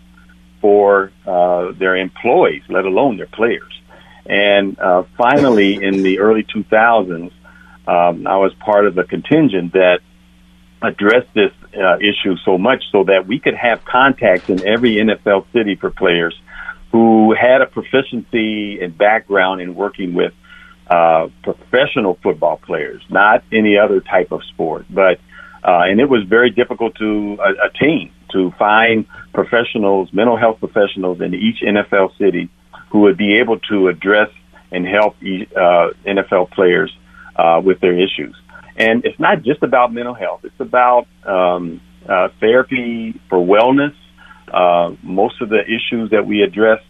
for 0.60 1.12
uh, 1.26 1.72
their 1.72 1.96
employees, 1.96 2.62
let 2.68 2.84
alone 2.84 3.16
their 3.16 3.26
players. 3.26 3.72
And 4.26 4.78
uh, 4.78 5.02
finally, 5.18 5.82
in 5.82 6.02
the 6.02 6.20
early 6.20 6.44
2000s, 6.44 7.32
um, 7.86 8.26
I 8.26 8.36
was 8.36 8.52
part 8.54 8.86
of 8.86 8.96
a 8.98 9.04
contingent 9.04 9.72
that 9.74 10.00
addressed 10.82 11.32
this 11.34 11.52
uh, 11.76 11.98
issue 11.98 12.36
so 12.44 12.58
much 12.58 12.84
so 12.92 13.04
that 13.04 13.26
we 13.26 13.38
could 13.38 13.54
have 13.54 13.84
contacts 13.84 14.48
in 14.48 14.66
every 14.66 14.96
NFL 14.96 15.46
city 15.52 15.76
for 15.76 15.90
players 15.90 16.38
who 16.92 17.34
had 17.34 17.60
a 17.60 17.66
proficiency 17.66 18.80
and 18.80 18.96
background 18.96 19.60
in 19.60 19.74
working 19.74 20.14
with 20.14 20.32
uh, 20.88 21.28
professional 21.42 22.18
football 22.22 22.58
players, 22.58 23.02
not 23.08 23.42
any 23.50 23.78
other 23.78 24.00
type 24.00 24.30
of 24.32 24.44
sport. 24.44 24.86
But 24.90 25.18
uh, 25.64 25.84
and 25.88 25.98
it 25.98 26.08
was 26.08 26.24
very 26.24 26.50
difficult 26.50 26.94
to 26.96 27.38
uh, 27.40 27.66
attain 27.66 28.12
to 28.32 28.50
find 28.52 29.06
professionals, 29.32 30.12
mental 30.12 30.36
health 30.36 30.58
professionals 30.60 31.20
in 31.20 31.34
each 31.34 31.60
NFL 31.62 32.16
city 32.18 32.50
who 32.90 33.00
would 33.00 33.16
be 33.16 33.38
able 33.38 33.58
to 33.60 33.88
address 33.88 34.30
and 34.70 34.86
help 34.86 35.16
uh, 35.16 35.88
NFL 36.04 36.50
players 36.50 36.94
uh, 37.36 37.60
with 37.64 37.80
their 37.80 37.96
issues. 37.96 38.36
And 38.76 39.04
it's 39.04 39.18
not 39.18 39.42
just 39.42 39.62
about 39.62 39.92
mental 39.92 40.14
health; 40.14 40.40
it's 40.44 40.60
about 40.60 41.06
um, 41.24 41.80
uh, 42.08 42.28
therapy 42.40 43.20
for 43.28 43.38
wellness. 43.38 43.94
Uh, 44.52 44.94
most 45.02 45.40
of 45.40 45.48
the 45.48 45.62
issues 45.62 46.10
that 46.10 46.26
we 46.26 46.42
address 46.42 46.80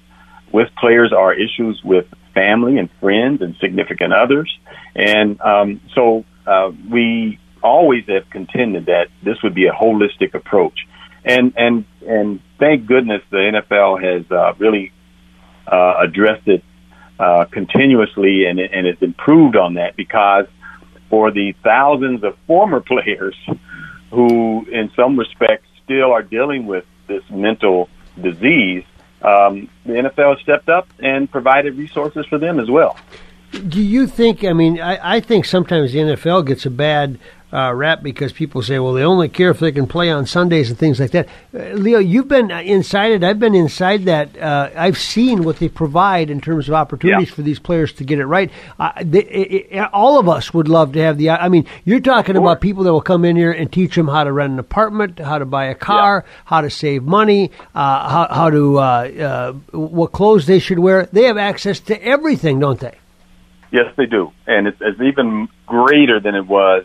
with 0.52 0.68
players 0.78 1.12
are 1.12 1.32
issues 1.34 1.80
with 1.84 2.06
family 2.34 2.78
and 2.78 2.88
friends 3.00 3.42
and 3.42 3.56
significant 3.60 4.12
others. 4.12 4.52
And 4.94 5.40
um, 5.40 5.80
so 5.94 6.24
uh, 6.46 6.70
we 6.90 7.38
always 7.62 8.04
have 8.08 8.28
contended 8.30 8.86
that 8.86 9.08
this 9.22 9.36
would 9.42 9.54
be 9.54 9.66
a 9.66 9.72
holistic 9.72 10.34
approach. 10.34 10.86
And 11.24 11.54
and 11.56 11.86
and 12.06 12.40
thank 12.58 12.86
goodness 12.86 13.22
the 13.30 13.38
NFL 13.38 14.02
has 14.02 14.30
uh, 14.30 14.52
really 14.58 14.92
uh, 15.66 15.94
addressed 16.02 16.46
it 16.46 16.62
uh, 17.18 17.44
continuously 17.46 18.46
and 18.46 18.58
and 18.58 18.86
it's 18.86 19.02
improved 19.02 19.56
on 19.56 19.74
that 19.74 19.96
because 19.96 20.46
for 21.10 21.30
the 21.30 21.52
thousands 21.62 22.24
of 22.24 22.36
former 22.46 22.80
players 22.92 23.36
who, 24.10 24.66
in 24.70 24.90
some 24.96 25.18
respects, 25.18 25.66
still 25.84 26.12
are 26.12 26.22
dealing 26.22 26.66
with 26.66 26.84
this 27.06 27.22
mental 27.30 27.88
disease, 28.20 28.84
um, 29.22 29.68
the 29.84 29.92
NFL 29.92 30.40
stepped 30.40 30.68
up 30.68 30.88
and 31.00 31.30
provided 31.30 31.76
resources 31.76 32.24
for 32.26 32.38
them 32.38 32.60
as 32.60 32.70
well. 32.70 32.96
Do 33.68 33.80
you 33.80 34.06
think? 34.06 34.44
I 34.44 34.52
mean, 34.52 34.80
I, 34.80 35.16
I 35.16 35.20
think 35.20 35.44
sometimes 35.44 35.92
the 35.92 36.00
NFL 36.00 36.46
gets 36.46 36.66
a 36.66 36.70
bad 36.70 37.18
uh, 37.54 37.72
rap 37.72 38.02
because 38.02 38.32
people 38.32 38.62
say, 38.62 38.80
well, 38.80 38.92
they 38.92 39.04
only 39.04 39.28
care 39.28 39.50
if 39.50 39.60
they 39.60 39.70
can 39.70 39.86
play 39.86 40.10
on 40.10 40.26
Sundays 40.26 40.70
and 40.70 40.78
things 40.78 40.98
like 40.98 41.12
that. 41.12 41.28
Uh, 41.54 41.74
Leo, 41.74 42.00
you've 42.00 42.26
been 42.26 42.50
inside 42.50 43.12
it. 43.12 43.22
I've 43.22 43.38
been 43.38 43.54
inside 43.54 44.06
that. 44.06 44.36
Uh, 44.36 44.70
I've 44.74 44.98
seen 44.98 45.44
what 45.44 45.58
they 45.58 45.68
provide 45.68 46.30
in 46.30 46.40
terms 46.40 46.68
of 46.68 46.74
opportunities 46.74 47.28
yeah. 47.28 47.34
for 47.34 47.42
these 47.42 47.60
players 47.60 47.92
to 47.94 48.04
get 48.04 48.18
it 48.18 48.26
right. 48.26 48.50
Uh, 48.80 48.92
they, 49.00 49.22
it, 49.24 49.66
it, 49.70 49.88
all 49.92 50.18
of 50.18 50.28
us 50.28 50.52
would 50.52 50.68
love 50.68 50.92
to 50.94 51.00
have 51.00 51.16
the. 51.16 51.30
I 51.30 51.48
mean, 51.48 51.66
you're 51.84 52.00
talking 52.00 52.36
about 52.36 52.60
people 52.60 52.82
that 52.84 52.92
will 52.92 53.00
come 53.00 53.24
in 53.24 53.36
here 53.36 53.52
and 53.52 53.72
teach 53.72 53.94
them 53.94 54.08
how 54.08 54.24
to 54.24 54.32
rent 54.32 54.52
an 54.52 54.58
apartment, 54.58 55.20
how 55.20 55.38
to 55.38 55.46
buy 55.46 55.66
a 55.66 55.76
car, 55.76 56.24
yeah. 56.26 56.32
how 56.46 56.60
to 56.60 56.70
save 56.70 57.04
money, 57.04 57.52
uh, 57.74 58.08
how, 58.08 58.34
how 58.34 58.50
to 58.50 58.78
uh, 58.78 59.52
what 59.70 60.10
clothes 60.10 60.46
they 60.46 60.58
should 60.58 60.80
wear. 60.80 61.06
They 61.06 61.22
have 61.24 61.38
access 61.38 61.78
to 61.80 62.02
everything, 62.02 62.58
don't 62.58 62.80
they? 62.80 62.96
Yes, 63.70 63.92
they 63.96 64.06
do, 64.06 64.32
and 64.46 64.66
it's, 64.68 64.78
it's 64.80 65.00
even 65.00 65.48
greater 65.66 66.20
than 66.20 66.34
it 66.34 66.46
was 66.46 66.84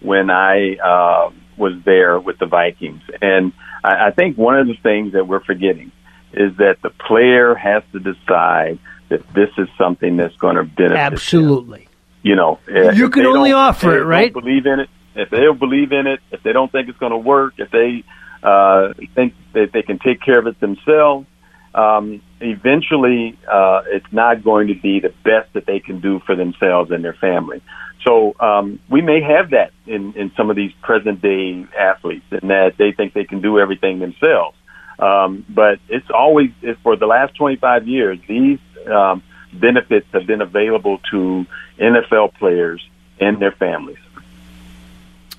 when 0.00 0.30
I 0.30 0.76
uh, 0.76 1.30
was 1.56 1.74
there 1.84 2.18
with 2.18 2.38
the 2.38 2.46
Vikings. 2.46 3.02
And 3.20 3.52
I, 3.84 4.08
I 4.08 4.10
think 4.10 4.36
one 4.36 4.58
of 4.58 4.66
the 4.66 4.76
things 4.82 5.12
that 5.12 5.26
we're 5.26 5.44
forgetting 5.44 5.92
is 6.32 6.56
that 6.58 6.76
the 6.82 6.90
player 6.90 7.54
has 7.54 7.82
to 7.92 7.98
decide 7.98 8.78
that 9.08 9.26
this 9.34 9.50
is 9.58 9.68
something 9.76 10.16
that's 10.16 10.36
going 10.36 10.56
to 10.56 10.64
benefit. 10.64 10.96
Absolutely. 10.96 11.80
Them. 11.80 11.88
You 12.22 12.36
know, 12.36 12.58
you 12.68 13.08
can 13.08 13.26
only 13.26 13.52
offer 13.52 13.98
it, 13.98 14.04
right? 14.04 14.32
Believe 14.32 14.66
in 14.66 14.80
it. 14.80 14.90
If 15.14 15.30
they 15.30 15.40
don't 15.40 15.58
believe 15.58 15.90
in 15.92 16.06
it, 16.06 16.20
if 16.30 16.42
they 16.42 16.52
don't 16.52 16.70
think 16.70 16.88
it's 16.88 16.98
going 16.98 17.12
to 17.12 17.18
work, 17.18 17.54
if 17.58 17.70
they 17.70 18.04
uh, 18.42 18.92
think 19.14 19.34
that 19.54 19.72
they 19.72 19.82
can 19.82 19.98
take 19.98 20.20
care 20.20 20.38
of 20.38 20.46
it 20.46 20.60
themselves, 20.60 21.26
um, 21.74 22.22
eventually 22.40 23.38
uh, 23.50 23.82
it's 23.86 24.12
not 24.12 24.42
going 24.42 24.68
to 24.68 24.74
be 24.74 25.00
the 25.00 25.12
best 25.24 25.52
that 25.54 25.66
they 25.66 25.80
can 25.80 26.00
do 26.00 26.20
for 26.20 26.34
themselves 26.34 26.90
and 26.90 27.04
their 27.04 27.14
family. 27.14 27.62
So 28.06 28.34
um, 28.40 28.80
we 28.88 29.02
may 29.02 29.20
have 29.20 29.50
that 29.50 29.72
in, 29.86 30.14
in 30.14 30.32
some 30.36 30.50
of 30.50 30.56
these 30.56 30.72
present 30.82 31.20
day 31.20 31.66
athletes, 31.78 32.24
in 32.30 32.48
that 32.48 32.74
they 32.78 32.92
think 32.92 33.12
they 33.12 33.24
can 33.24 33.40
do 33.40 33.58
everything 33.58 33.98
themselves. 33.98 34.56
Um, 34.98 35.44
but 35.48 35.78
it's 35.88 36.10
always 36.10 36.50
it's 36.60 36.80
for 36.82 36.96
the 36.96 37.06
last 37.06 37.34
25 37.36 37.88
years 37.88 38.18
these 38.28 38.58
um, 38.86 39.22
benefits 39.52 40.06
have 40.12 40.26
been 40.26 40.42
available 40.42 41.00
to 41.10 41.46
NFL 41.78 42.34
players 42.34 42.86
and 43.18 43.40
their 43.40 43.52
families. 43.52 43.98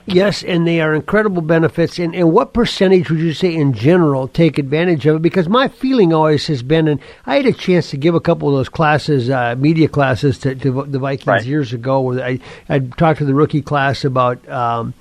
Yes, 0.05 0.43
and 0.43 0.67
they 0.67 0.81
are 0.81 0.93
incredible 0.93 1.41
benefits. 1.41 1.99
And, 1.99 2.15
and 2.15 2.31
what 2.31 2.53
percentage 2.53 3.09
would 3.09 3.19
you 3.19 3.33
say 3.33 3.55
in 3.55 3.73
general 3.73 4.27
take 4.27 4.57
advantage 4.57 5.05
of 5.05 5.17
it? 5.17 5.21
Because 5.21 5.47
my 5.47 5.67
feeling 5.67 6.13
always 6.13 6.47
has 6.47 6.63
been, 6.63 6.87
and 6.87 6.99
I 7.25 7.35
had 7.35 7.45
a 7.45 7.53
chance 7.53 7.89
to 7.91 7.97
give 7.97 8.15
a 8.15 8.19
couple 8.19 8.49
of 8.49 8.55
those 8.55 8.69
classes, 8.69 9.29
uh, 9.29 9.55
media 9.57 9.87
classes 9.87 10.37
to, 10.39 10.55
to 10.55 10.83
the 10.83 10.99
Vikings 10.99 11.27
right. 11.27 11.45
years 11.45 11.73
ago, 11.73 12.01
where 12.01 12.23
I, 12.23 12.39
I 12.69 12.79
talked 12.79 13.19
to 13.19 13.25
the 13.25 13.33
rookie 13.33 13.61
class 13.61 14.03
about 14.03 14.47
um, 14.49 14.93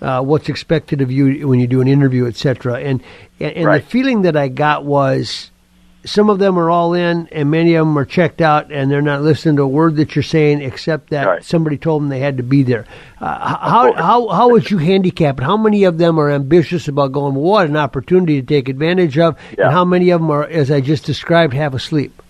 uh, 0.00 0.22
what's 0.22 0.48
expected 0.48 1.00
of 1.00 1.10
you 1.10 1.46
when 1.48 1.60
you 1.60 1.66
do 1.66 1.80
an 1.80 1.88
interview, 1.88 2.26
etc. 2.26 2.80
And, 2.80 3.02
and, 3.40 3.52
and 3.52 3.66
right. 3.66 3.82
the 3.82 3.90
feeling 3.90 4.22
that 4.22 4.36
I 4.36 4.48
got 4.48 4.84
was 4.84 5.50
some 6.06 6.30
of 6.30 6.38
them 6.38 6.58
are 6.58 6.70
all 6.70 6.94
in, 6.94 7.28
and 7.32 7.50
many 7.50 7.74
of 7.74 7.86
them 7.86 7.98
are 7.98 8.04
checked 8.04 8.40
out, 8.40 8.72
and 8.72 8.90
they're 8.90 9.02
not 9.02 9.22
listening 9.22 9.56
to 9.56 9.62
a 9.62 9.68
word 9.68 9.96
that 9.96 10.16
you're 10.16 10.22
saying, 10.22 10.62
except 10.62 11.10
that 11.10 11.26
right. 11.26 11.44
somebody 11.44 11.76
told 11.76 12.02
them 12.02 12.08
they 12.08 12.20
had 12.20 12.36
to 12.38 12.42
be 12.42 12.62
there. 12.62 12.86
Uh, 13.20 13.56
how 13.58 13.92
how 13.92 14.28
how 14.28 14.48
would 14.50 14.70
you 14.70 14.78
handicap 14.78 15.38
it? 15.38 15.44
How 15.44 15.56
many 15.56 15.84
of 15.84 15.98
them 15.98 16.18
are 16.18 16.30
ambitious 16.30 16.88
about 16.88 17.12
going? 17.12 17.34
What 17.34 17.68
an 17.68 17.76
opportunity 17.76 18.40
to 18.40 18.46
take 18.46 18.68
advantage 18.68 19.18
of, 19.18 19.36
yeah. 19.58 19.64
and 19.64 19.72
how 19.72 19.84
many 19.84 20.10
of 20.10 20.20
them 20.20 20.30
are, 20.30 20.44
as 20.44 20.70
I 20.70 20.80
just 20.80 21.04
described, 21.04 21.52
half 21.52 21.74
asleep? 21.74 22.22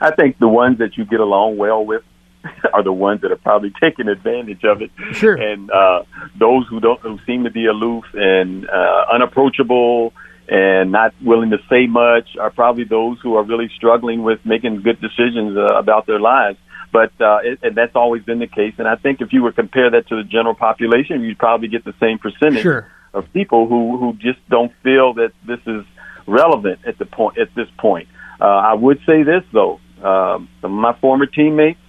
I 0.00 0.10
think 0.10 0.38
the 0.38 0.48
ones 0.48 0.78
that 0.78 0.96
you 0.96 1.04
get 1.04 1.20
along 1.20 1.56
well 1.56 1.84
with 1.84 2.02
are 2.72 2.82
the 2.82 2.92
ones 2.92 3.20
that 3.22 3.32
are 3.32 3.36
probably 3.36 3.72
taking 3.82 4.08
advantage 4.08 4.64
of 4.64 4.82
it. 4.82 4.90
Sure. 5.12 5.34
And 5.34 5.70
uh, 5.70 6.04
those 6.38 6.66
who 6.68 6.80
don't 6.80 7.00
who 7.00 7.18
seem 7.26 7.44
to 7.44 7.50
be 7.50 7.66
aloof 7.66 8.04
and 8.14 8.68
uh, 8.68 9.06
unapproachable 9.12 10.12
and 10.48 10.92
not 10.92 11.14
willing 11.22 11.50
to 11.50 11.58
say 11.70 11.86
much 11.86 12.36
are 12.38 12.50
probably 12.50 12.84
those 12.84 13.18
who 13.22 13.36
are 13.36 13.42
really 13.42 13.70
struggling 13.76 14.22
with 14.22 14.40
making 14.44 14.82
good 14.82 15.00
decisions 15.00 15.56
uh, 15.56 15.74
about 15.76 16.06
their 16.06 16.20
lives. 16.20 16.58
But 16.92 17.12
uh, 17.20 17.38
it, 17.42 17.58
and 17.62 17.76
that's 17.76 17.96
always 17.96 18.22
been 18.22 18.38
the 18.38 18.46
case. 18.46 18.74
And 18.78 18.86
I 18.86 18.96
think 18.96 19.20
if 19.20 19.32
you 19.32 19.42
were 19.42 19.50
to 19.50 19.56
compare 19.56 19.90
that 19.90 20.08
to 20.08 20.16
the 20.16 20.24
general 20.24 20.54
population, 20.54 21.22
you'd 21.22 21.38
probably 21.38 21.68
get 21.68 21.84
the 21.84 21.94
same 21.98 22.18
percentage 22.18 22.62
sure. 22.62 22.86
of 23.12 23.32
people 23.32 23.66
who 23.66 23.96
who 23.98 24.12
just 24.14 24.38
don't 24.48 24.72
feel 24.82 25.14
that 25.14 25.32
this 25.46 25.60
is 25.66 25.84
relevant 26.26 26.80
at 26.86 26.98
the 26.98 27.06
point 27.06 27.38
at 27.38 27.48
this 27.54 27.68
point. 27.78 28.08
Uh, 28.40 28.44
I 28.44 28.74
would 28.74 28.98
say 29.06 29.22
this 29.22 29.42
though, 29.52 29.80
um, 30.02 30.48
some 30.60 30.72
of 30.72 30.78
my 30.78 30.96
former 31.00 31.26
teammates 31.26 31.80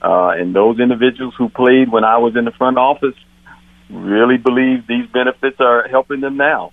uh, 0.00 0.30
and 0.30 0.54
those 0.54 0.78
individuals 0.78 1.34
who 1.36 1.48
played 1.48 1.90
when 1.90 2.04
I 2.04 2.18
was 2.18 2.36
in 2.36 2.44
the 2.44 2.50
front 2.52 2.78
office 2.78 3.14
really 3.90 4.36
believe 4.36 4.86
these 4.86 5.06
benefits 5.12 5.56
are 5.60 5.86
helping 5.88 6.20
them 6.20 6.36
now. 6.36 6.72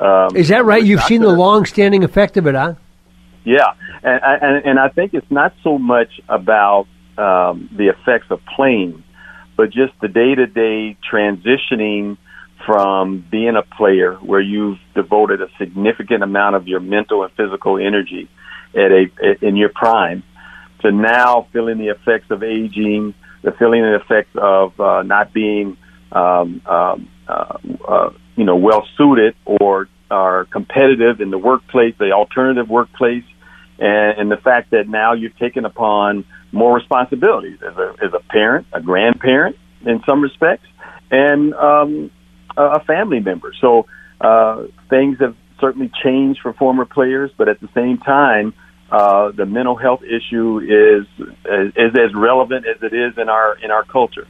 Um, 0.00 0.34
Is 0.34 0.48
that 0.48 0.64
right? 0.64 0.82
You've 0.82 1.02
seen 1.02 1.20
the 1.20 1.28
long-standing 1.28 2.04
effect 2.04 2.36
of 2.36 2.46
it, 2.46 2.54
huh? 2.54 2.74
Yeah, 3.44 3.72
and, 4.02 4.20
and 4.22 4.64
and 4.64 4.78
I 4.78 4.88
think 4.88 5.14
it's 5.14 5.30
not 5.30 5.54
so 5.62 5.78
much 5.78 6.20
about 6.28 6.86
um, 7.18 7.68
the 7.76 7.88
effects 7.88 8.26
of 8.30 8.40
playing, 8.56 9.04
but 9.56 9.66
just 9.66 9.92
the 10.00 10.08
day-to-day 10.08 10.96
transitioning 11.10 12.16
from 12.66 13.24
being 13.30 13.56
a 13.56 13.62
player 13.62 14.14
where 14.16 14.40
you've 14.40 14.78
devoted 14.94 15.40
a 15.40 15.48
significant 15.58 16.22
amount 16.22 16.56
of 16.56 16.68
your 16.68 16.80
mental 16.80 17.22
and 17.24 17.32
physical 17.32 17.78
energy 17.78 18.28
at 18.74 18.92
a 18.92 19.46
in 19.46 19.56
your 19.56 19.70
prime 19.70 20.22
to 20.82 20.92
now 20.92 21.46
feeling 21.52 21.78
the 21.78 21.88
effects 21.88 22.30
of 22.30 22.42
aging, 22.42 23.14
the 23.42 23.52
feeling 23.52 23.82
the 23.82 23.96
effects 23.96 24.34
of 24.34 24.78
uh, 24.80 25.02
not 25.02 25.32
being 25.32 25.76
um, 26.12 26.62
um, 26.66 27.08
uh, 27.28 27.58
uh, 27.86 28.10
you 28.36 28.44
know, 28.44 28.56
well 28.56 28.86
suited 28.96 29.34
or 29.44 29.88
are 30.10 30.44
competitive 30.46 31.20
in 31.20 31.30
the 31.30 31.38
workplace, 31.38 31.94
the 31.98 32.12
alternative 32.12 32.68
workplace, 32.68 33.24
and, 33.78 34.18
and 34.18 34.30
the 34.30 34.36
fact 34.36 34.70
that 34.70 34.88
now 34.88 35.12
you've 35.12 35.36
taken 35.38 35.64
upon 35.64 36.24
more 36.52 36.74
responsibilities 36.74 37.58
as 37.62 37.76
a, 37.76 37.94
as 38.02 38.12
a 38.12 38.20
parent, 38.30 38.66
a 38.72 38.80
grandparent 38.80 39.56
in 39.86 40.02
some 40.08 40.20
respects, 40.20 40.66
and 41.10 41.54
um, 41.54 42.10
a 42.56 42.82
family 42.84 43.20
member. 43.20 43.52
So 43.60 43.86
uh, 44.20 44.64
things 44.88 45.18
have 45.20 45.36
certainly 45.60 45.90
changed 46.02 46.40
for 46.42 46.52
former 46.54 46.84
players, 46.84 47.30
but 47.36 47.48
at 47.48 47.60
the 47.60 47.68
same 47.74 47.98
time, 47.98 48.54
uh, 48.90 49.30
the 49.30 49.46
mental 49.46 49.76
health 49.76 50.02
issue 50.02 50.58
is, 50.58 51.06
is 51.44 51.72
is 51.76 51.92
as 51.94 52.14
relevant 52.14 52.66
as 52.66 52.82
it 52.82 52.92
is 52.92 53.16
in 53.18 53.28
our 53.28 53.56
in 53.62 53.70
our 53.70 53.84
culture. 53.84 54.26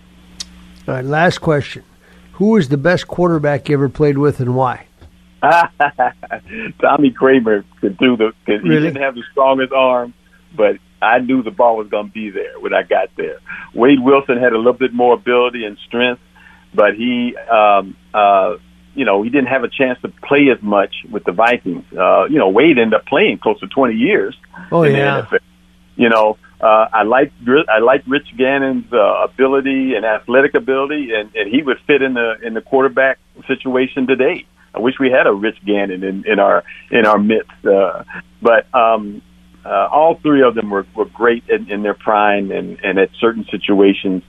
All 0.91 0.97
right, 0.97 1.05
last 1.05 1.39
question. 1.39 1.85
Who 2.33 2.47
was 2.51 2.69
the 2.69 2.77
best 2.77 3.07
quarterback 3.07 3.69
you 3.69 3.77
ever 3.77 3.89
played 3.89 4.19
with 4.19 4.41
and 4.41 4.57
why? 4.57 4.87
Tommy 6.81 7.13
Kramer 7.13 7.65
could 7.81 7.97
do 7.97 8.17
the. 8.17 8.33
Cause 8.45 8.61
really? 8.65 8.75
He 8.75 8.81
didn't 8.81 9.01
have 9.01 9.15
the 9.15 9.23
strongest 9.31 9.73
arm, 9.73 10.15
but 10.57 10.79
I 11.01 11.21
knew 11.21 11.45
the 11.45 11.53
ball 11.53 11.77
was 11.77 11.87
going 11.87 12.09
to 12.09 12.13
be 12.13 12.31
there 12.31 12.59
when 12.59 12.75
I 12.75 12.83
got 12.83 13.11
there. 13.17 13.39
Wade 13.73 14.01
Wilson 14.01 14.37
had 14.37 14.53
a 14.53 14.57
little 14.57 14.73
bit 14.73 14.93
more 14.93 15.15
ability 15.15 15.65
and 15.65 15.79
strength, 15.87 16.23
but 16.75 16.97
he, 16.97 17.37
um, 17.37 17.97
uh, 18.13 18.57
you 18.97 19.05
know, 19.05 19.23
he 19.23 19.31
didn't 19.31 19.47
have 19.47 19.63
a 19.63 19.69
chance 19.69 20.01
to 20.03 20.09
play 20.09 20.49
as 20.51 20.61
much 20.61 20.93
with 21.09 21.23
the 21.23 21.31
Vikings. 21.31 21.85
Uh, 21.97 22.25
you 22.25 22.39
know, 22.39 22.49
Wade 22.49 22.81
ended 22.81 22.95
up 22.95 23.07
playing 23.07 23.39
close 23.39 23.61
to 23.61 23.69
20 23.69 23.95
years. 23.95 24.37
Oh 24.73 24.83
yeah. 24.83 25.29
You 25.95 26.09
know, 26.09 26.37
uh, 26.61 26.89
I 26.93 27.03
like 27.05 27.33
I 27.69 27.79
like 27.79 28.03
Rich 28.07 28.37
Gannon's 28.37 28.93
uh, 28.93 29.25
ability 29.25 29.95
and 29.95 30.05
athletic 30.05 30.55
ability, 30.55 31.13
and, 31.15 31.35
and 31.35 31.51
he 31.51 31.63
would 31.63 31.79
fit 31.87 32.03
in 32.03 32.15
the 32.15 32.37
in 32.43 32.55
the 32.55 32.61
quarterback 32.61 33.19
situation 33.47 34.07
today. 34.07 34.47
I 34.75 34.79
wish 34.79 34.99
we 35.01 35.11
had 35.11 35.27
a 35.27 35.33
Rich 35.33 35.65
Gannon 35.65 36.05
in, 36.05 36.25
in 36.27 36.39
our 36.39 36.65
in 36.91 37.07
our 37.07 37.19
midst, 37.19 37.65
uh, 37.65 38.05
but 38.43 38.73
um, 38.75 39.23
uh, 39.65 39.89
all 39.91 40.17
three 40.17 40.43
of 40.43 40.55
them 40.55 40.71
were, 40.71 40.87
were 40.95 41.07
great 41.07 41.45
in, 41.49 41.71
in 41.71 41.83
their 41.83 41.95
prime 41.95 42.51
and, 42.51 42.79
and 42.83 42.99
at 42.99 43.11
certain 43.19 43.45
situations. 43.51 44.23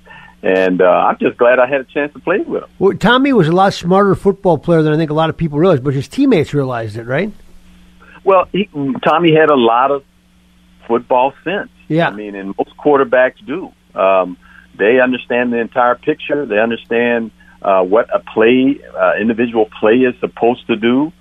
And 0.44 0.82
uh, 0.82 0.86
I'm 0.86 1.18
just 1.20 1.38
glad 1.38 1.60
I 1.60 1.68
had 1.68 1.82
a 1.82 1.84
chance 1.84 2.14
to 2.14 2.20
play 2.20 2.40
with 2.40 2.64
him. 2.64 2.70
Well, 2.80 2.98
Tommy 2.98 3.32
was 3.32 3.48
a 3.48 3.52
lot 3.52 3.74
smarter 3.74 4.16
football 4.16 4.58
player 4.58 4.82
than 4.82 4.92
I 4.92 4.98
think 4.98 5.12
a 5.12 5.14
lot 5.14 5.30
of 5.30 5.38
people 5.38 5.60
realize, 5.60 5.80
but 5.80 5.94
his 5.94 6.08
teammates 6.08 6.54
realized 6.54 6.98
it, 6.98 7.06
right? 7.06 7.32
Well, 8.24 8.48
he, 8.52 8.68
Tommy 9.04 9.36
had 9.36 9.50
a 9.50 9.56
lot 9.56 9.92
of 9.92 10.04
football 10.88 11.34
sense. 11.44 11.70
Yeah. 11.92 12.08
I 12.08 12.12
mean, 12.12 12.36
and 12.36 12.56
most 12.58 12.76
quarterbacks 12.78 13.46
do. 13.46 13.72
Um, 13.94 14.38
they 14.78 15.00
understand 15.00 15.52
the 15.52 15.58
entire 15.60 15.96
picture. 15.96 16.46
They 16.46 16.60
understand 16.60 17.32
uh, 17.62 17.84
what 17.84 18.08
a 18.14 18.20
play, 18.20 18.80
uh, 18.98 19.14
individual 19.20 19.70
play 19.80 19.98
is 20.10 20.16
supposed 20.20 20.66
to 20.68 20.76
do, 20.78 21.12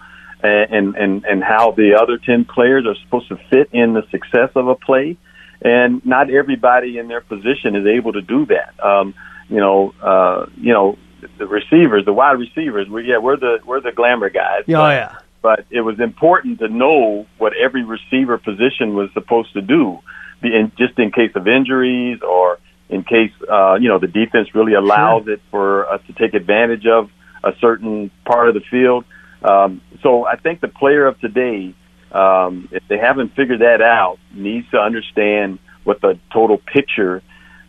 and, 0.43 0.95
and 0.97 1.25
and 1.25 1.45
how 1.45 1.73
the 1.73 1.99
other 2.01 2.17
ten 2.19 2.45
players 2.45 2.87
are 2.87 2.95
supposed 3.05 3.29
to 3.29 3.37
fit 3.51 3.69
in 3.73 3.93
the 3.95 4.03
success 4.11 4.51
of 4.55 4.69
a 4.69 4.75
play. 4.75 5.17
And 5.63 6.05
not 6.07 6.31
everybody 6.31 6.97
in 6.97 7.09
their 7.09 7.21
position 7.21 7.77
is 7.77 7.87
able 7.87 8.13
to 8.15 8.23
do 8.23 8.47
that. 8.47 8.73
Um, 8.83 9.15
you 9.51 9.59
know, 9.59 9.93
uh, 10.01 10.47
you 10.57 10.73
know, 10.73 10.97
the 11.37 11.47
receivers, 11.47 12.05
the 12.07 12.15
wide 12.15 12.39
receivers. 12.39 12.89
We 12.89 13.05
yeah, 13.05 13.19
we're 13.19 13.37
the 13.37 13.59
we're 13.67 13.81
the 13.81 13.93
glamour 13.93 14.31
guys. 14.31 14.63
Oh, 14.69 14.73
but- 14.73 14.95
yeah. 14.95 15.17
but 15.43 15.67
it 15.71 15.83
was 15.83 16.01
important 16.01 16.61
to 16.61 16.69
know 16.69 17.27
what 17.39 17.53
every 17.57 17.85
receiver 17.85 18.39
position 18.39 18.95
was 18.95 19.11
supposed 19.13 19.53
to 19.53 19.61
do, 19.61 19.99
in, 20.43 20.73
just 20.79 20.99
in 20.99 21.11
case 21.13 21.33
of 21.35 21.47
injuries 21.47 22.21
or 22.23 22.59
in 22.89 23.05
case 23.05 23.33
uh, 23.51 23.75
you 23.75 23.89
know 23.89 23.99
the 23.99 24.09
defense 24.09 24.55
really 24.55 24.75
allows 24.75 25.29
it 25.29 25.41
for 25.51 25.89
us 25.91 26.01
to 26.07 26.13
take 26.13 26.35
advantage 26.35 26.87
of 26.87 27.11
a 27.43 27.53
certain 27.61 28.11
part 28.25 28.49
of 28.49 28.55
the 28.55 28.61
field. 28.71 29.05
Um, 29.43 29.81
so 30.03 30.27
I 30.27 30.37
think 30.37 30.61
the 30.61 30.69
player 30.69 31.07
of 31.07 31.19
today, 31.21 31.75
um, 32.13 32.69
if 32.73 32.83
they 32.89 32.99
haven't 32.99 33.35
figured 33.35 33.61
that 33.61 33.81
out, 33.81 34.19
needs 34.35 34.69
to 34.71 34.79
understand 34.79 35.59
what 35.85 36.01
the 36.01 36.19
total 36.33 36.59
picture 36.59 37.23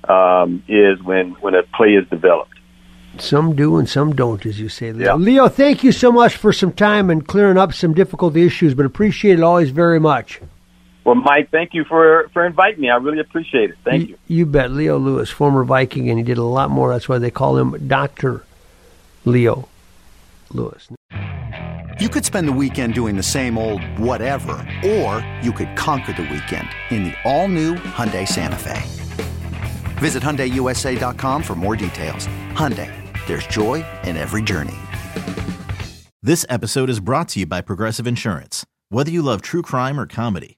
um, 0.08 0.64
is 0.68 1.02
when 1.02 1.32
when 1.34 1.56
a 1.56 1.64
play 1.64 1.94
is 1.94 2.08
developed. 2.10 2.52
Some 3.18 3.56
do 3.56 3.78
and 3.78 3.90
some 3.90 4.16
don't, 4.16 4.46
as 4.46 4.60
you 4.60 4.70
say, 4.70 4.94
Leo. 4.94 5.06
Yeah. 5.06 5.16
Leo, 5.16 5.50
thank 5.50 5.84
you 5.84 5.92
so 5.92 6.12
much 6.12 6.38
for 6.38 6.54
some 6.54 6.72
time 6.72 7.10
and 7.10 7.28
clearing 7.28 7.58
up 7.58 7.74
some 7.74 7.94
difficult 7.94 8.38
issues, 8.38 8.74
but 8.74 8.86
appreciate 8.86 9.38
it 9.38 9.44
always 9.44 9.70
very 9.70 10.00
much. 10.00 10.40
Well, 11.04 11.16
Mike, 11.16 11.50
thank 11.50 11.74
you 11.74 11.84
for 11.84 12.30
for 12.34 12.46
inviting 12.46 12.82
me. 12.82 12.90
I 12.90 12.98
really 12.98 13.20
appreciate 13.20 13.72
it. 13.72 13.78
Thank 13.84 14.10
you. 14.10 14.18
You 14.28 14.46
bet. 14.46 14.72
Leo 14.72 14.98
Lewis, 14.98 15.30
former 15.30 15.64
Viking, 15.64 16.10
and 16.10 16.18
he 16.18 16.24
did 16.24 16.38
a 16.38 16.44
lot 16.44 16.70
more. 16.70 16.92
That's 16.92 17.10
why 17.10 17.18
they 17.18 17.32
call 17.32 17.58
him 17.58 17.88
Dr. 17.88 18.44
Leo 19.26 19.68
Lewis. 20.52 20.90
You 22.00 22.10
could 22.10 22.26
spend 22.26 22.48
the 22.48 22.54
weekend 22.54 22.96
doing 22.96 23.16
the 23.16 23.24
same 23.24 23.58
old 23.58 23.84
whatever, 24.00 24.54
or 24.84 25.26
you 25.44 25.52
could 25.52 25.76
conquer 25.76 26.14
the 26.14 26.24
weekend 26.24 26.68
in 26.90 27.04
the 27.04 27.14
all-new 27.26 27.76
Hyundai 27.76 28.28
Santa 28.28 28.56
Fe. 28.56 28.82
Visit 30.00 30.24
HyundaiUSA.com 30.24 31.44
for 31.44 31.54
more 31.54 31.76
details. 31.76 32.26
Hyundai, 32.54 32.92
there's 33.28 33.46
joy 33.46 33.86
in 34.04 34.18
every 34.18 34.42
journey. 34.42 34.74
This 36.24 36.44
episode 36.50 36.90
is 36.90 37.00
brought 37.00 37.30
to 37.30 37.42
you 37.42 37.46
by 37.46 37.62
Progressive 37.62 38.08
Insurance. 38.08 38.66
Whether 38.90 39.12
you 39.12 39.22
love 39.22 39.44
true 39.44 39.62
crime 39.62 40.00
or 40.00 40.08
comedy, 40.08 40.58